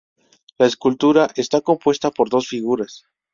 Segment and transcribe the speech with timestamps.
[0.57, 3.05] La escultura está compuesta por dos figuras.